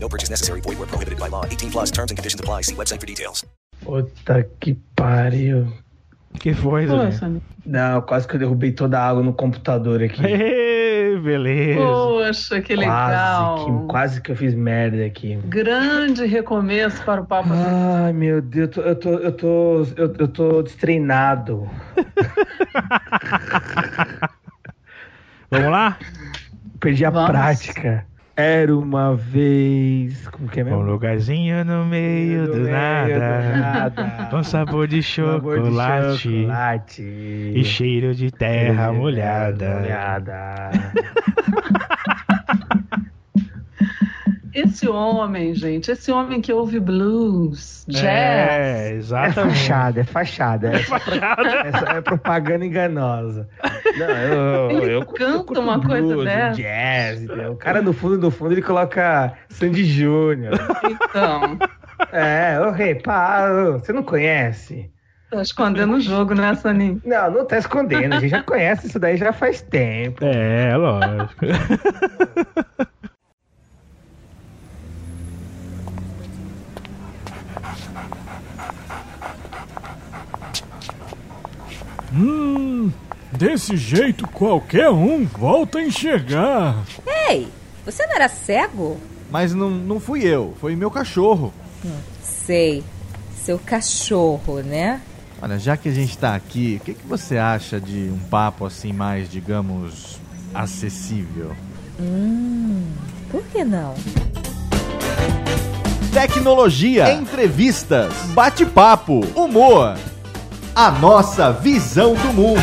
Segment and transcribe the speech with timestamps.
[0.00, 0.60] No purchase necessary.
[0.60, 1.44] Void where prohibited by law.
[1.44, 2.62] 18 plus terms and conditions apply.
[2.62, 3.44] See website for details.
[3.84, 5.72] Puta que pariu.
[6.40, 7.10] Que foi, Zé?
[7.64, 10.20] Não, quase que eu derrubei toda a água no computador aqui.
[11.22, 11.80] Beleza.
[11.80, 13.56] poxa, que legal.
[13.56, 15.36] Quase que, quase que eu fiz merda aqui.
[15.46, 20.14] Grande recomeço para o Papo Ai, meu Deus, eu tô, eu tô, eu tô, eu,
[20.18, 21.68] eu tô destreinado.
[25.50, 25.98] Vamos lá?
[26.78, 27.30] Perdi a Vamos.
[27.30, 28.06] prática.
[28.40, 30.28] Era uma vez.
[30.28, 30.82] Como que é Um mesmo?
[30.82, 33.42] lugarzinho no meio do, meio nada.
[33.42, 34.28] do nada.
[34.30, 36.18] Com sabor de Sabor de chocolate.
[36.18, 37.02] chocolate.
[37.02, 39.80] E cheiro de terra molhada.
[39.80, 40.70] molhada.
[44.60, 48.02] Esse homem, gente, esse homem que ouve blues, jazz.
[48.04, 49.58] É, É exatamente.
[49.58, 50.68] fachada, é fachada.
[50.68, 51.48] É, Fachada.
[51.68, 53.48] Essa é propaganda enganosa.
[53.96, 56.56] Não, eu, Ele eu, canta eu curto uma coisa blues, dessa.
[56.56, 57.52] Jazz, entendeu?
[57.52, 60.54] O cara no fundo, no fundo, ele coloca Sandy Júnior.
[60.84, 61.58] Então,
[62.12, 63.00] É, ô rei,
[63.80, 64.90] você não conhece?
[65.30, 67.02] tá escondendo o jogo, né, Saninho?
[67.04, 70.24] Não, não tá escondendo, a gente já conhece isso daí já faz tempo.
[70.24, 71.44] É, lógico.
[82.12, 82.90] Hum,
[83.32, 86.84] desse jeito qualquer um volta a enxergar.
[87.28, 87.48] Ei,
[87.84, 88.98] você não era cego?
[89.30, 91.52] Mas não, não fui eu, foi meu cachorro.
[92.22, 92.82] Sei.
[93.42, 95.00] Seu cachorro, né?
[95.40, 98.66] Olha, já que a gente tá aqui, o que, que você acha de um papo
[98.66, 100.18] assim mais, digamos,
[100.52, 101.54] acessível?
[103.30, 103.94] Por que não?
[106.12, 109.96] Tecnologia, entrevistas, bate-papo, humor.
[110.80, 112.60] A nossa visão do mundo.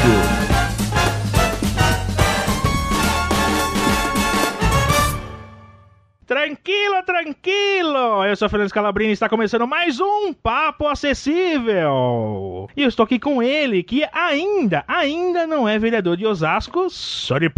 [6.26, 8.24] Tranquilo, tranquilo!
[8.24, 12.70] Eu sou o Fernando Scalabrini e está começando mais um Papo Acessível!
[12.78, 17.52] E eu estou aqui com ele, que ainda, ainda não é vereador de Osasco, Sr.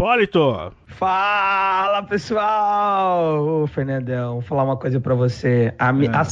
[0.88, 3.62] Fala pessoal!
[3.64, 5.74] Ô Fernandão, vou falar uma coisa pra você.
[5.78, 6.10] A, mi- É.
[6.12, 6.26] a,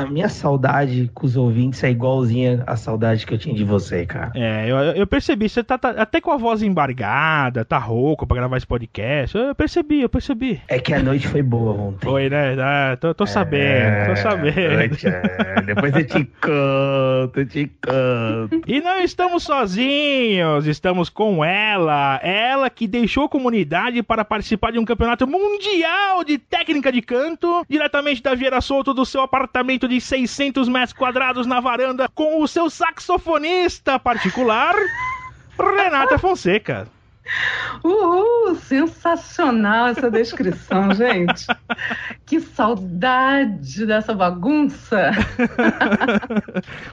[0.00, 4.04] a minha saudade com os ouvintes é igualzinha à saudade que eu tinha de você,
[4.06, 4.30] cara.
[4.34, 8.36] É, eu, eu percebi, você tá, tá até com a voz embargada, tá rouco pra
[8.36, 9.36] gravar esse podcast.
[9.36, 10.60] Eu percebi, eu percebi.
[10.68, 12.04] É que a noite foi boa ontem.
[12.06, 12.54] Foi, né?
[12.60, 14.76] Ah, tô, tô sabendo, tô sabendo.
[14.76, 18.62] noite, é, Depois eu te conto, eu te conto.
[18.66, 24.78] E não estamos sozinhos, estamos com ela, ela que deixou a comunidade para participar de
[24.78, 30.00] um campeonato mundial de técnica de canto, diretamente da Vieira Solto do seu apartamento de
[30.00, 34.74] 600 metros quadrados na varanda, com o seu saxofonista particular,
[35.58, 36.88] Renata Fonseca.
[37.84, 41.46] Uhul, sensacional essa descrição, gente.
[42.26, 45.12] Que saudade dessa bagunça.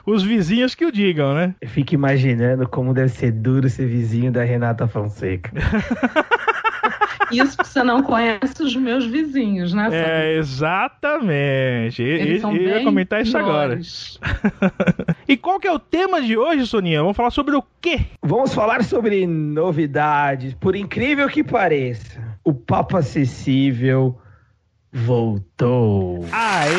[0.06, 1.54] Os vizinhos que o digam, né?
[1.60, 5.50] Eu fico imaginando como deve ser duro ser vizinho da Renata Fonseca.
[7.32, 9.84] Isso que você não conhece os meus vizinhos, né?
[9.84, 10.04] Saninho?
[10.04, 12.02] É, exatamente.
[12.02, 13.78] E- Eles e- são Eu ia bem comentar isso agora.
[15.28, 17.00] E qual que é o tema de hoje, Soninha?
[17.02, 18.00] Vamos falar sobre o quê?
[18.20, 20.54] Vamos falar sobre novidades.
[20.54, 24.18] Por incrível que pareça, o Papo Acessível
[24.92, 26.24] voltou.
[26.32, 26.72] Aê!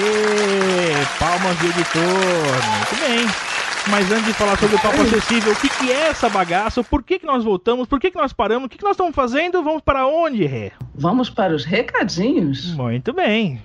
[1.18, 2.62] Palmas do editor!
[2.78, 3.51] Muito bem.
[3.90, 6.84] Mas antes de falar sobre o papo acessível, o que, que é essa bagaça?
[6.84, 7.88] Por que, que nós voltamos?
[7.88, 8.68] Por que, que nós paramos?
[8.68, 9.64] O que, que nós estamos fazendo?
[9.64, 10.72] Vamos para onde, Rê?
[10.94, 12.74] Vamos para os recadinhos.
[12.76, 13.62] Muito bem.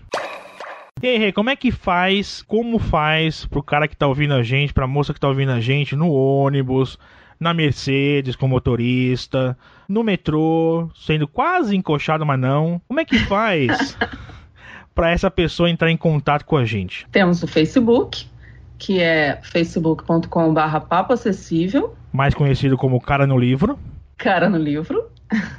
[1.02, 2.42] E aí, como é que faz?
[2.42, 5.60] Como faz pro cara que tá ouvindo a gente, pra moça que tá ouvindo a
[5.60, 6.98] gente no ônibus,
[7.38, 9.56] na Mercedes com motorista,
[9.86, 12.80] no metrô, sendo quase encoxado, mas não?
[12.88, 13.96] Como é que faz
[14.94, 17.06] pra essa pessoa entrar em contato com a gente?
[17.12, 18.26] Temos o Facebook,
[18.78, 23.78] que é facebook.com.br papo acessível, Mais conhecido como Cara no Livro,
[24.16, 25.04] cara no livro.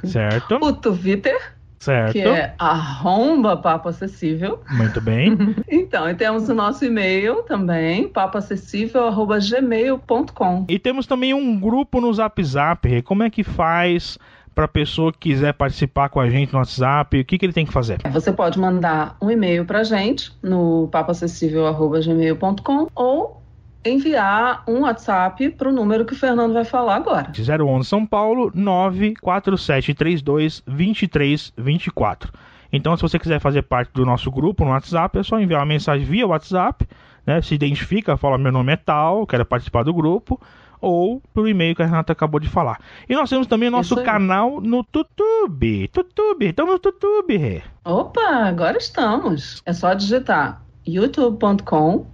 [0.04, 0.58] certo?
[0.62, 1.36] O Twitter,
[1.78, 2.12] Certo.
[2.12, 4.60] que é arromba papo acessível.
[4.70, 5.36] Muito bem.
[5.70, 10.64] Então, e temos o nosso e-mail também, papoacessível.gmail.com.
[10.68, 13.02] E temos também um grupo no Zap Zap.
[13.02, 14.18] Como é que faz
[14.58, 17.20] pra pessoa que quiser participar com a gente no WhatsApp?
[17.20, 18.00] O que, que ele tem que fazer?
[18.10, 23.40] Você pode mandar um e-mail pra gente no papoacessível.gmail.com ou
[23.84, 27.30] enviar um WhatsApp para o número que o Fernando vai falar agora.
[27.30, 32.32] 011 São Paulo 94732 2324.
[32.72, 35.66] Então, se você quiser fazer parte do nosso grupo no WhatsApp, é só enviar uma
[35.66, 36.84] mensagem via WhatsApp,
[37.24, 37.40] né?
[37.40, 40.40] Se identifica, fala meu nome é tal, quero participar do grupo,
[40.80, 42.80] ou pelo e-mail que a Renata acabou de falar.
[43.08, 44.04] E nós temos também nosso Isso aí.
[44.06, 45.90] canal no YouTube.
[45.94, 47.62] YouTube, estamos no YouTube.
[47.84, 49.62] Opa, agora estamos.
[49.64, 52.06] É só digitar youtube.com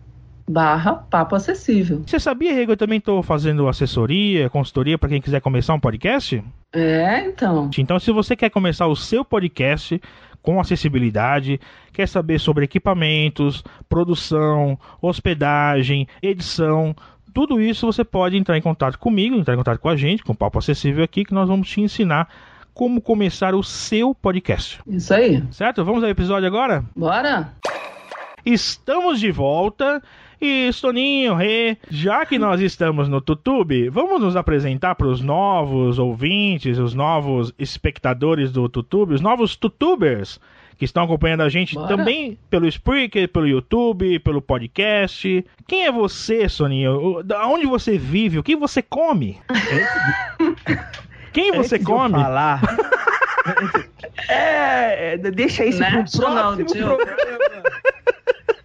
[0.48, 2.02] barra papo acessível.
[2.06, 6.42] Você sabia, Rego, eu também estou fazendo assessoria, consultoria para quem quiser começar um podcast?
[6.72, 7.70] É, então.
[7.78, 10.00] Então, se você quer começar o seu podcast
[10.42, 11.58] com acessibilidade,
[11.92, 16.94] quer saber sobre equipamentos, produção, hospedagem, edição,
[17.34, 20.32] tudo isso você pode entrar em contato comigo, entrar em contato com a gente, com
[20.32, 22.28] o Papo Acessível aqui, que nós vamos te ensinar
[22.72, 24.80] como começar o seu podcast.
[24.86, 25.42] Isso aí.
[25.50, 25.84] Certo?
[25.84, 26.84] Vamos ao episódio agora?
[26.94, 27.52] Bora?
[28.46, 30.00] Estamos de volta.
[30.40, 35.98] E Soninho, Rê, já que nós estamos no YouTube, vamos nos apresentar para os novos
[35.98, 40.38] ouvintes, os novos espectadores do YouTube, os novos tutubers
[40.78, 41.88] que estão acompanhando a gente Bora.
[41.88, 45.44] também pelo Spreaker, pelo YouTube, pelo podcast.
[45.66, 47.18] Quem é você, Soninho?
[47.18, 48.38] O- Da onde você vive?
[48.38, 49.40] O que você come?
[51.32, 52.14] Quem você Antes de eu come?
[52.14, 52.60] falar.
[54.28, 57.38] é, é, deixa isso para o National próximo programa.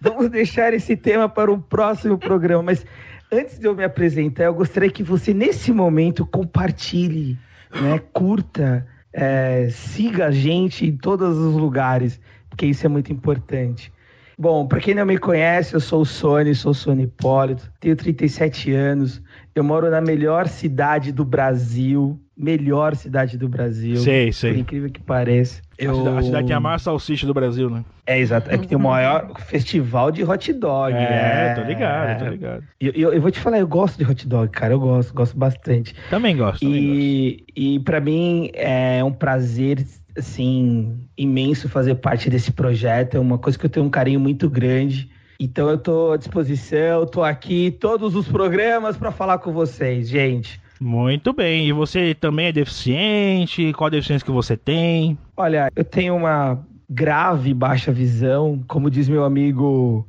[0.00, 2.62] Vamos deixar esse tema para um próximo programa.
[2.62, 2.86] Mas
[3.30, 7.38] antes de eu me apresentar, eu gostaria que você, nesse momento, compartilhe,
[7.80, 13.92] né, curta, é, siga a gente em todos os lugares, porque isso é muito importante.
[14.38, 17.94] Bom, para quem não me conhece, eu sou o Sony, sou o Sony Hipólito, tenho
[17.94, 19.22] 37 anos,
[19.54, 23.96] eu moro na melhor cidade do Brasil, melhor cidade do Brasil.
[23.96, 24.58] Sei, Por sei.
[24.58, 25.60] incrível que pareça.
[25.78, 27.84] A cida- A cidade tem a maior salsicha do Brasil, né?
[28.06, 28.50] É, exato.
[28.50, 30.92] É que tem o maior festival de hot dog.
[30.94, 31.54] É, né?
[31.54, 32.64] tô ligado, tô ligado.
[32.80, 34.74] Eu, eu, eu vou te falar, eu gosto de hot dog, cara.
[34.74, 35.94] Eu gosto, gosto bastante.
[36.10, 36.60] Também gosto.
[36.60, 36.98] Também gosto.
[37.00, 39.84] E, e para mim é um prazer,
[40.16, 43.16] assim, imenso fazer parte desse projeto.
[43.16, 45.08] É uma coisa que eu tenho um carinho muito grande.
[45.38, 50.60] Então eu tô à disposição, tô aqui todos os programas para falar com vocês, gente.
[50.80, 51.68] Muito bem.
[51.68, 53.72] E você também é deficiente?
[53.74, 55.18] Qual a deficiência que você tem?
[55.36, 60.06] Olha, eu tenho uma grave baixa visão, como diz meu amigo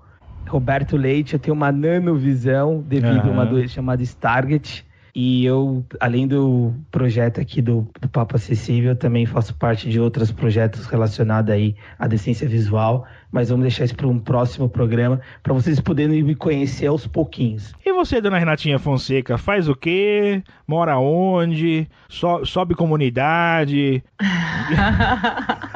[0.48, 4.86] Roberto Leite, eu tenho uma nanovisão devido a uma doença chamada Stargardt.
[5.14, 10.32] E eu, além do projeto aqui do, do Papo Acessível, também faço parte de outros
[10.32, 13.06] projetos relacionados aí à deficiência visual.
[13.32, 17.74] Mas vamos deixar isso para um próximo programa, para vocês poderem me conhecer aos pouquinhos.
[17.86, 20.44] E você, dona Renatinha Fonseca, faz o quê?
[20.68, 21.88] Mora onde?
[22.10, 24.04] So- sobe comunidade?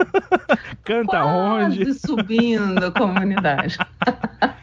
[0.83, 1.85] Canta onde?
[1.85, 3.77] Quase subindo a comunidade.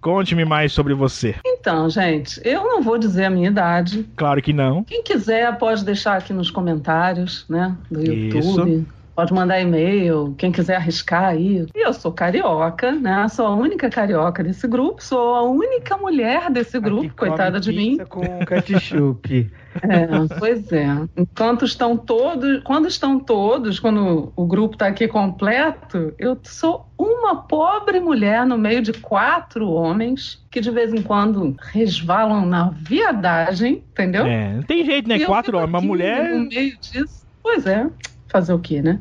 [0.00, 1.34] Conte-me mais sobre você.
[1.44, 4.08] Então, gente, eu não vou dizer a minha idade.
[4.14, 4.84] Claro que não.
[4.84, 8.70] Quem quiser pode deixar aqui nos comentários, né, do YouTube.
[8.70, 8.86] Isso.
[9.16, 11.66] Pode mandar e-mail, quem quiser arriscar aí.
[11.74, 13.26] E eu sou carioca, né?
[13.28, 17.96] Sou a única carioca desse grupo, sou a única mulher desse grupo, coitada de mim.
[18.08, 19.50] Com ketchup.
[19.82, 20.86] É, pois é.
[21.14, 27.42] Enquanto estão todos, quando estão todos, quando o grupo está aqui completo, eu sou uma
[27.42, 33.84] pobre mulher no meio de quatro homens que de vez em quando resvalam na viadagem,
[33.92, 34.24] entendeu?
[34.24, 35.16] É, não tem jeito, né?
[35.18, 36.34] E Quatro homens, uma mulher.
[36.34, 37.26] No meio disso.
[37.42, 37.86] Pois é,
[38.28, 39.00] fazer o quê, né?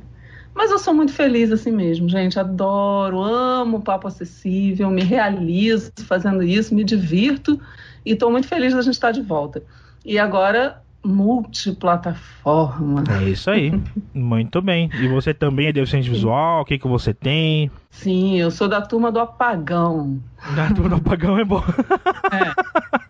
[0.53, 2.39] Mas eu sou muito feliz assim mesmo, gente.
[2.39, 7.59] Adoro, amo o papo acessível, me realizo fazendo isso, me divirto
[8.05, 9.61] e estou muito feliz da gente estar de volta.
[10.05, 13.03] E agora, multiplataforma.
[13.21, 13.71] É isso aí.
[14.13, 14.89] Muito bem.
[14.99, 16.61] E você também é deficiente visual?
[16.61, 17.69] O que, que você tem?
[17.91, 20.19] Sim, eu sou da turma do apagão.
[20.55, 21.63] Da turma do apagão é bom.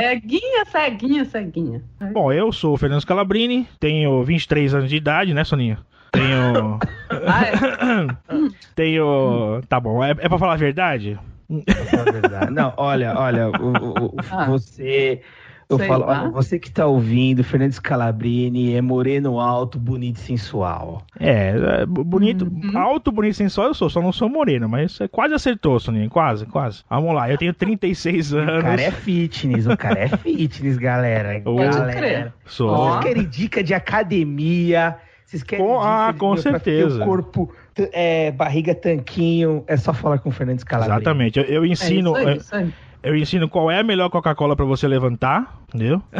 [0.00, 1.82] Ceguinha, ceguinha, ceguinha.
[2.12, 5.78] Bom, eu sou o Fernando Scalabrini, tenho 23 anos de idade, né, Soninha?
[6.12, 6.78] Tenho.
[7.26, 7.52] Ah, é?
[8.74, 9.60] tenho.
[9.68, 11.18] Tá bom, é, é pra falar a verdade?
[11.64, 12.52] Pra falar a verdade.
[12.52, 14.46] Não, olha, olha, o- o- o- Ah.
[14.46, 15.20] você.
[15.68, 20.20] Eu Sei falo, olha, você que tá ouvindo, Fernando Scalabrini é moreno alto, bonito e
[20.20, 21.02] sensual.
[21.18, 22.76] É, é, bonito, Uhum.
[22.78, 26.44] alto, bonito, sensual eu sou, só não sou moreno, mas você quase acertou, Soninha, quase,
[26.46, 26.82] quase.
[26.88, 28.62] Vamos lá, eu tenho 36 O anos.
[28.62, 31.38] cara é fitness, o cara é fitness, galera.
[31.40, 31.92] Galera.
[31.92, 32.32] crer.
[32.46, 32.74] Sou.
[32.76, 34.96] Vocês querem dica de academia?
[35.24, 37.02] Vocês querem Com- dica ah, de- com certeza.
[37.02, 37.50] o corpo,
[37.92, 40.96] é, barriga tanquinho, é só falar com o Fernando Scalabrini.
[40.98, 42.10] Exatamente, eu, eu É ensino.
[42.16, 42.74] isso aí, isso aí.
[43.04, 46.02] Eu ensino qual é a melhor Coca-Cola pra você levantar, entendeu?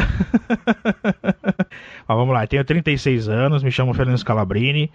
[2.07, 4.91] Mas vamos lá, eu tenho 36 anos, me chamo Fernando Scalabrini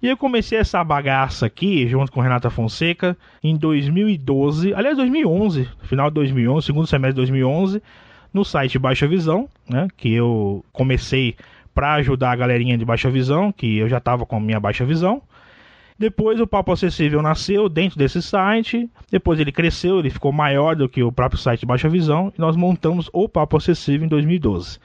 [0.00, 6.10] E eu comecei essa bagaça aqui, junto com Renata Fonseca, em 2012, aliás, 2011, final
[6.10, 7.82] de 2011, segundo semestre de 2011,
[8.32, 11.34] no site Baixa Visão, né, que eu comecei
[11.74, 14.84] para ajudar a galerinha de Baixa Visão, que eu já estava com a minha Baixa
[14.84, 15.20] Visão.
[16.02, 20.88] Depois o Papo Acessível nasceu dentro desse site, depois ele cresceu, ele ficou maior do
[20.88, 24.80] que o próprio site Baixa Visão, e nós montamos o Papo Acessível em 2012.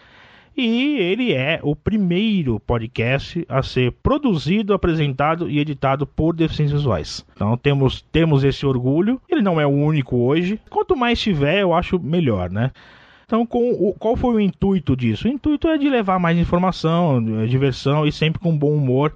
[0.56, 7.26] E ele é o primeiro podcast a ser produzido, apresentado e editado por deficientes visuais.
[7.34, 9.20] Então temos, temos esse orgulho.
[9.28, 10.62] Ele não é o único hoje.
[10.70, 12.70] Quanto mais tiver, eu acho melhor, né?
[13.26, 15.28] Então, o, qual foi o intuito disso?
[15.28, 19.14] O intuito é de levar mais informação, diversão e sempre com bom humor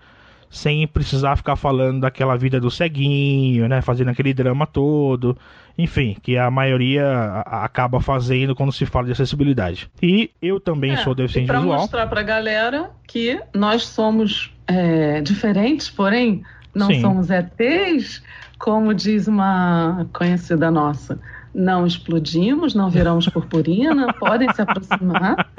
[0.51, 3.81] sem precisar ficar falando daquela vida do ceguinho, né?
[3.81, 5.38] Fazendo aquele drama todo.
[5.77, 9.89] Enfim, que a maioria acaba fazendo quando se fala de acessibilidade.
[10.03, 11.75] E eu também é, sou deficiente pra visual.
[11.75, 16.43] Para mostrar pra galera que nós somos é, diferentes, porém
[16.75, 17.00] não Sim.
[17.00, 18.22] somos ETs,
[18.60, 21.17] como diz uma conhecida nossa.
[21.55, 25.50] Não explodimos, não viramos purpurina, podem se aproximar.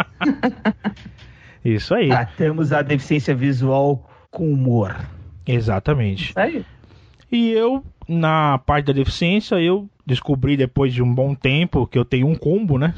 [1.64, 2.08] Isso aí.
[2.08, 4.96] Tratamos a deficiência visual com humor.
[5.46, 6.30] Exatamente.
[6.30, 6.64] Isso aí.
[7.30, 12.04] E eu, na parte da deficiência, eu descobri depois de um bom tempo que eu
[12.04, 12.94] tenho um combo, né?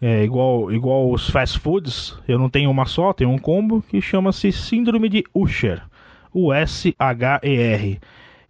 [0.00, 4.00] É, igual, igual os fast foods, eu não tenho uma só, tenho um combo que
[4.00, 5.82] chama-se Síndrome de Usher,
[6.32, 8.00] o S-H-E-R,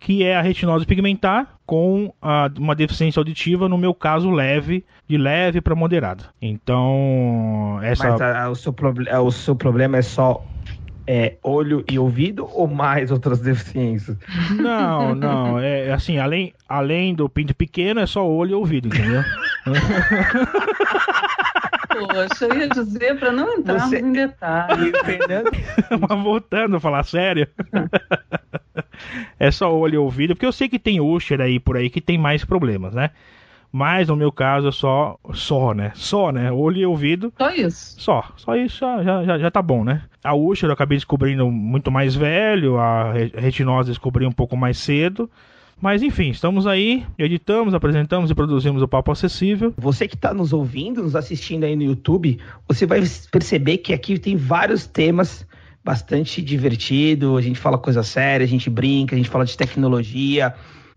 [0.00, 5.16] que é a retinose pigmentar com a, uma deficiência auditiva, no meu caso, leve, de
[5.16, 6.24] leve para moderada.
[6.42, 8.10] Então, essa.
[8.10, 8.74] Mas a, a, o, seu
[9.22, 10.44] o seu problema é só
[11.06, 14.16] é olho e ouvido ou mais outras deficiências?
[14.50, 15.58] Não, não.
[15.58, 19.22] É assim, além, além do pinto pequeno, é só olho e ouvido, entendeu?
[21.94, 24.00] Poxa, eu ia dizer para não entrarmos Você...
[24.00, 24.92] em detalhes.
[25.04, 25.50] Fernando...
[26.08, 27.46] Mas voltando a falar sério.
[29.38, 32.00] é só olho e ouvido, porque eu sei que tem Usher aí por aí que
[32.00, 33.10] tem mais problemas, né?
[33.76, 35.90] Mas no meu caso é só, só, né?
[35.96, 36.52] Só, né?
[36.52, 37.32] Olho e ouvido.
[37.36, 38.00] Só isso.
[38.00, 38.32] Só.
[38.36, 40.02] Só isso já, já, já tá bom, né?
[40.22, 45.28] A Usher eu acabei descobrindo muito mais velho, a retinose descobri um pouco mais cedo.
[45.82, 49.74] Mas enfim, estamos aí, editamos, apresentamos e produzimos o Papo Acessível.
[49.76, 52.38] Você que está nos ouvindo, nos assistindo aí no YouTube,
[52.68, 53.02] você vai
[53.32, 55.44] perceber que aqui tem vários temas
[55.84, 57.36] bastante divertido.
[57.36, 60.54] A gente fala coisa séria, a gente brinca, a gente fala de tecnologia,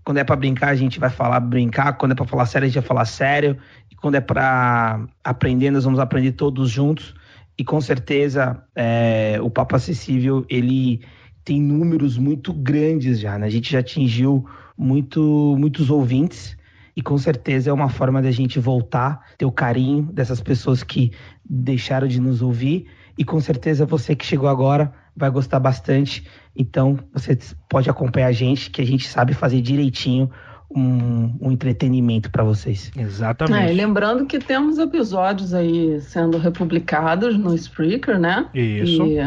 [0.07, 1.97] quando é para brincar, a gente vai falar brincar.
[1.97, 3.57] Quando é para falar sério, a gente vai falar sério.
[3.91, 7.13] E quando é para aprender, nós vamos aprender todos juntos.
[7.57, 11.01] E com certeza, é, o Papo Acessível, ele
[11.43, 13.47] tem números muito grandes já, né?
[13.47, 14.47] A gente já atingiu
[14.77, 16.55] muito, muitos ouvintes.
[16.95, 21.11] E com certeza é uma forma da gente voltar, ter o carinho dessas pessoas que
[21.43, 22.87] deixaram de nos ouvir.
[23.17, 26.27] E com certeza você que chegou agora vai gostar bastante.
[26.55, 30.29] Então, você pode acompanhar a gente, que a gente sabe fazer direitinho
[30.69, 32.91] um, um entretenimento para vocês.
[32.95, 33.71] Exatamente.
[33.71, 38.47] É, lembrando que temos episódios aí sendo republicados no Spreaker, né?
[38.53, 39.05] Isso.
[39.05, 39.17] E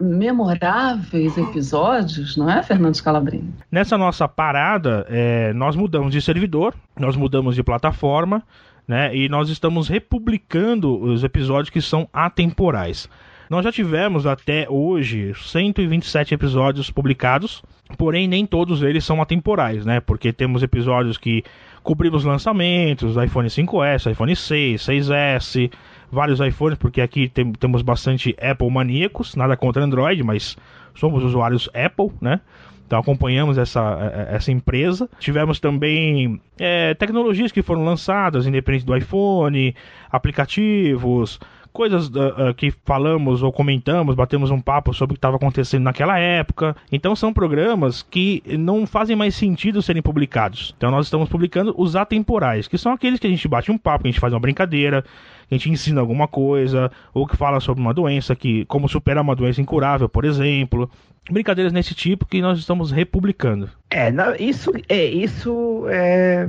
[0.00, 3.52] memoráveis episódios, não é, Fernando Scalabrini?
[3.70, 8.42] Nessa nossa parada, é, nós mudamos de servidor, nós mudamos de plataforma,
[8.86, 9.14] né?
[9.16, 13.08] E nós estamos republicando os episódios que são atemporais.
[13.48, 17.62] Nós já tivemos até hoje 127 episódios publicados,
[17.98, 20.00] porém nem todos eles são atemporais, né?
[20.00, 21.44] Porque temos episódios que
[21.82, 25.70] cobrimos lançamentos, iPhone 5S, iPhone 6, 6S,
[26.14, 30.56] vários iPhones, porque aqui tem, temos bastante Apple maníacos, nada contra Android, mas
[30.94, 32.40] somos usuários Apple, né?
[32.86, 35.08] Então acompanhamos essa, é, é, essa empresa.
[35.18, 39.74] Tivemos também é, tecnologias que foram lançadas, independente do iPhone,
[40.10, 41.40] aplicativos,
[41.74, 45.82] coisas uh, uh, que falamos ou comentamos, batemos um papo sobre o que estava acontecendo
[45.82, 46.76] naquela época.
[46.90, 50.72] Então são programas que não fazem mais sentido serem publicados.
[50.78, 54.04] Então nós estamos publicando os atemporais, que são aqueles que a gente bate um papo,
[54.04, 55.02] que a gente faz uma brincadeira,
[55.48, 59.22] que a gente ensina alguma coisa, ou que fala sobre uma doença, que como superar
[59.22, 60.88] uma doença incurável, por exemplo.
[61.28, 63.68] Brincadeiras nesse tipo que nós estamos republicando.
[63.90, 66.48] É, isso é isso é,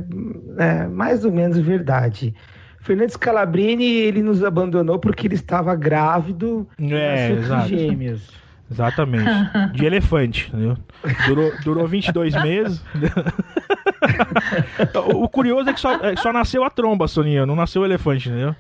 [0.58, 2.36] é mais ou menos verdade.
[2.85, 7.67] Fernando Scalabrini, ele nos abandonou porque ele estava grávido é, exato.
[7.67, 8.29] gêmeos.
[8.69, 9.25] Exatamente.
[9.73, 10.77] De elefante, entendeu?
[11.25, 12.83] Durou, durou 22 meses.
[15.15, 18.29] o curioso é que só, é, só nasceu a tromba, Soninha, não nasceu o elefante,
[18.29, 18.55] entendeu?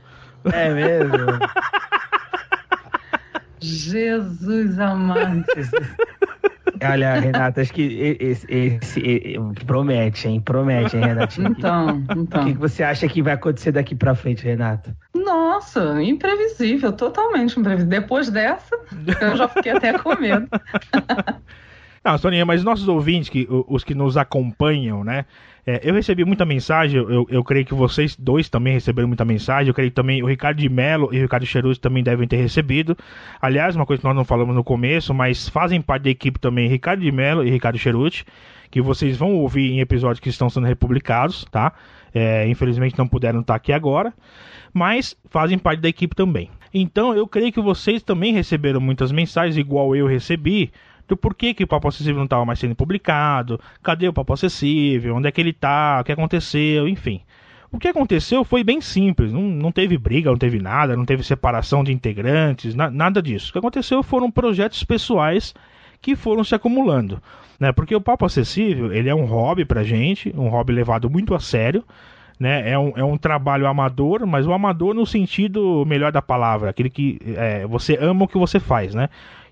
[0.51, 1.17] É mesmo?
[3.59, 5.45] Jesus amado.
[6.83, 10.41] Olha, Renata, acho que esse, esse, esse, promete, hein?
[10.41, 11.49] Promete, hein, Renatinha?
[11.49, 12.43] Então, então.
[12.43, 14.95] O que você acha que vai acontecer daqui pra frente, Renata?
[15.13, 18.01] Nossa, imprevisível, totalmente imprevisível.
[18.01, 18.77] Depois dessa,
[19.21, 20.47] eu já fiquei até com medo.
[22.03, 25.25] Não, Soninha, mas nossos ouvintes, que, os que nos acompanham, né?
[25.67, 29.69] É, eu recebi muita mensagem, eu, eu creio que vocês dois também receberam muita mensagem,
[29.69, 32.37] eu creio que também o Ricardo de Mello e o Ricardo Cheruti também devem ter
[32.37, 32.95] recebido.
[33.41, 36.67] Aliás, uma coisa que nós não falamos no começo, mas fazem parte da equipe também
[36.67, 38.25] Ricardo de Mello e Ricardo Cheruti,
[38.69, 41.73] que vocês vão ouvir em episódios que estão sendo republicados, tá?
[42.13, 44.13] É, infelizmente não puderam estar aqui agora,
[44.71, 46.49] mas fazem parte da equipe também.
[46.71, 50.71] Então eu creio que vocês também receberam muitas mensagens, igual eu recebi,
[51.07, 55.15] do porquê que o Papo Acessível não estava mais sendo publicado, cadê o Papo Acessível,
[55.15, 57.21] onde é que ele está, o que aconteceu, enfim.
[57.71, 61.23] O que aconteceu foi bem simples, não, não teve briga, não teve nada, não teve
[61.23, 63.49] separação de integrantes, na, nada disso.
[63.49, 65.53] O que aconteceu foram projetos pessoais
[66.01, 67.21] que foram se acumulando.
[67.59, 67.71] Né?
[67.71, 71.39] Porque o Papo Acessível ele é um hobby pra gente, um hobby levado muito a
[71.39, 71.83] sério.
[72.39, 72.69] Né?
[72.69, 76.89] É, um, é um trabalho amador, mas o amador no sentido melhor da palavra, aquele
[76.89, 79.09] que é, você ama o que você faz, né?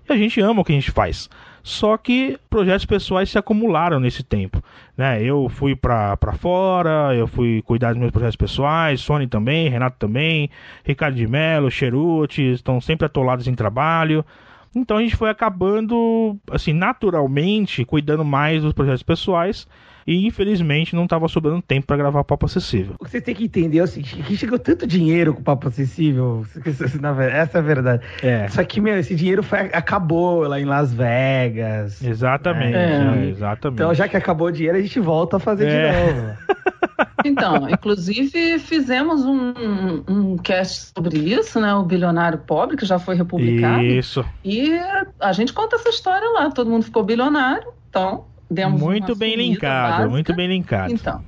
[0.08, 1.28] E a gente ama o que a gente faz.
[1.62, 4.62] Só que projetos pessoais se acumularam nesse tempo.
[4.96, 5.22] Né?
[5.22, 10.50] Eu fui para fora, eu fui cuidar dos meus projetos pessoais, Sony também, Renato também,
[10.84, 14.24] Ricardo de Mello, Cheruti, estão sempre atolados em trabalho.
[14.74, 19.66] Então a gente foi acabando, assim, naturalmente, cuidando mais dos projetos pessoais
[20.06, 22.94] e infelizmente não estava sobrando tempo para gravar Papo Acessível.
[22.98, 25.44] O que você tem que entender é o seguinte: que chegou tanto dinheiro com o
[25.44, 26.46] Papo Acessível,
[27.32, 28.02] essa é a verdade.
[28.22, 28.48] É.
[28.48, 32.02] Só que, meu, esse dinheiro foi, acabou lá em Las Vegas.
[32.02, 33.28] Exatamente, é.
[33.30, 33.80] exatamente.
[33.80, 35.90] Então, já que acabou o dinheiro, a gente volta a fazer é.
[35.90, 36.34] de novo.
[37.24, 41.74] Então, inclusive fizemos um, um cast sobre isso, né?
[41.74, 43.82] O Bilionário Pobre, que já foi republicado.
[43.82, 44.24] Isso.
[44.44, 44.78] E
[45.18, 46.50] a gente conta essa história lá.
[46.50, 50.08] Todo mundo ficou bilionário, então demos Muito bem linkado, básica.
[50.08, 50.92] muito bem linkado.
[50.92, 51.22] Então.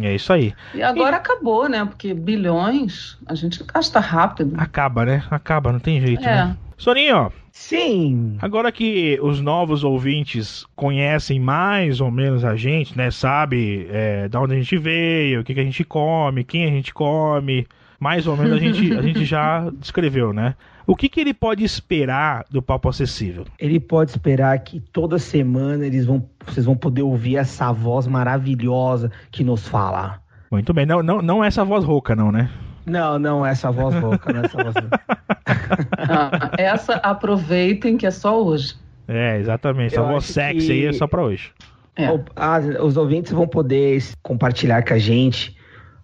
[0.00, 0.54] É isso aí.
[0.74, 1.18] E agora e...
[1.18, 1.84] acabou, né?
[1.84, 4.54] Porque bilhões a gente gasta rápido.
[4.58, 5.24] Acaba, né?
[5.30, 6.44] Acaba, não tem jeito, é.
[6.44, 6.56] né?
[6.76, 8.38] Soninho, Sim.
[8.40, 13.10] Agora que os novos ouvintes conhecem mais ou menos a gente, né?
[13.10, 16.70] Sabe é, da onde a gente veio, o que, que a gente come, quem a
[16.70, 17.66] gente come,
[17.98, 20.54] mais ou menos a gente, a gente já descreveu, né?
[20.88, 23.44] O que, que ele pode esperar do Papo Acessível?
[23.58, 29.12] Ele pode esperar que toda semana eles vão, vocês vão poder ouvir essa voz maravilhosa
[29.30, 30.18] que nos fala.
[30.50, 32.50] Muito bem, não, não, não essa voz rouca, não, né?
[32.86, 34.74] Não, não, essa voz rouca, não essa voz
[36.08, 38.74] ah, essa aproveitem que é só hoje.
[39.06, 39.94] É, exatamente.
[39.94, 40.72] Essa voz sexy que...
[40.72, 41.52] aí é só pra hoje.
[41.94, 42.06] É.
[42.34, 45.54] Ah, os ouvintes vão poder compartilhar com a gente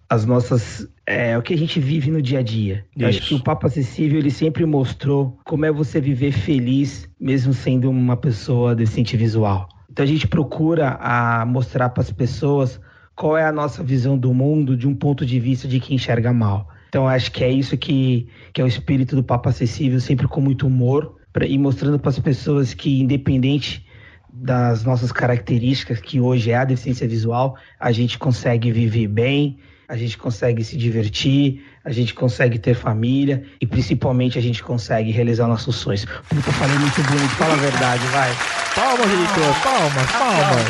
[0.09, 0.87] as nossas.
[1.05, 2.85] É, o que a gente vive no dia a dia.
[3.03, 7.89] Acho que o Papo Acessível ele sempre mostrou como é você viver feliz, mesmo sendo
[7.89, 9.69] uma pessoa deficiente visual.
[9.91, 12.81] Então a gente procura a mostrar para as pessoas
[13.15, 16.33] qual é a nossa visão do mundo de um ponto de vista de quem enxerga
[16.33, 16.67] mal.
[16.89, 20.41] Então acho que é isso que, que é o espírito do Papo Acessível, sempre com
[20.41, 23.85] muito humor, pra, e mostrando para as pessoas que, independente
[24.33, 29.95] das nossas características, que hoje é a deficiência visual, a gente consegue viver bem, a
[29.95, 35.47] gente consegue se divertir, a gente consegue ter família e principalmente a gente consegue realizar
[35.47, 36.05] nossos sonhos.
[36.05, 38.31] Puta, falei muito bonito, fala a verdade, vai.
[38.75, 40.65] Palmas, editor, palmas, palmas.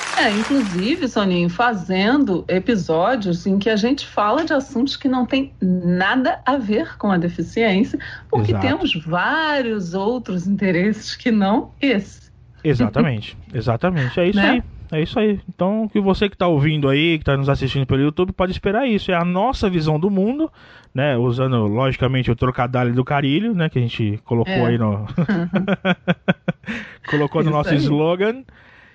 [0.18, 5.52] É, inclusive, Soninho, fazendo episódios em que a gente fala de assuntos que não tem
[5.60, 7.98] nada a ver com a deficiência,
[8.30, 8.66] porque Exato.
[8.66, 12.30] temos vários outros interesses que não esse.
[12.64, 14.18] Exatamente, exatamente.
[14.18, 14.50] É isso né?
[14.50, 14.62] aí.
[14.92, 15.40] É isso aí.
[15.48, 18.86] Então, que você que está ouvindo aí, que está nos assistindo pelo YouTube, pode esperar
[18.86, 19.10] isso.
[19.10, 20.50] É a nossa visão do mundo,
[20.94, 21.16] né?
[21.16, 23.68] Usando, logicamente, o trocadilho do carilho, né?
[23.68, 24.66] Que a gente colocou é.
[24.66, 25.06] aí no.
[27.10, 27.76] colocou no nosso aí.
[27.76, 28.44] slogan.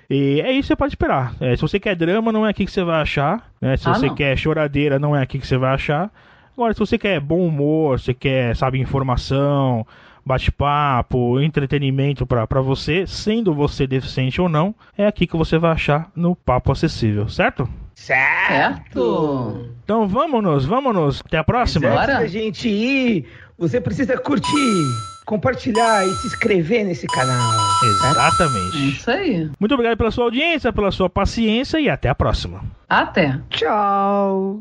[0.10, 1.34] E é isso que você pode esperar.
[1.40, 3.50] É, se você quer drama, não é aqui que você vai achar.
[3.62, 3.78] Né?
[3.78, 4.16] Se ah, você não.
[4.16, 6.12] quer choradeira, não é aqui que você vai achar.
[6.54, 9.86] Agora, se você quer bom humor, você quer, sabe, informação,
[10.26, 16.10] bate-papo, entretenimento para você, sendo você deficiente ou não, é aqui que você vai achar
[16.16, 17.68] no Papo Acessível, certo?
[17.96, 19.70] Certo!
[19.84, 21.22] Então vamos, vamos.
[21.26, 21.90] Até a próxima.
[21.90, 22.20] Bora.
[22.20, 24.84] Antes gente ir, você precisa curtir,
[25.26, 27.52] compartilhar e se inscrever nesse canal.
[27.84, 28.78] Exatamente.
[28.78, 29.52] É isso aí.
[29.60, 32.64] Muito obrigado pela sua audiência, pela sua paciência e até a próxima.
[32.90, 33.40] Até.
[33.50, 34.60] Tchau.